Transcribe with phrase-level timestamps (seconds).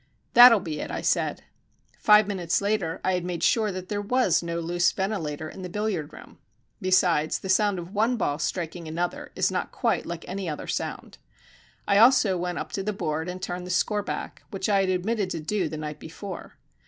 [0.33, 1.43] "That'll be it," I said.
[1.99, 5.69] Five minutes later I had made sure that there was no loose ventilator in the
[5.69, 6.39] billiard room.
[6.81, 11.19] Besides, the sound of one ball striking another is not quite like any other sound.
[11.87, 14.89] I also went up to the board and turned the score back, which I had
[14.89, 16.57] omitted to do the night before.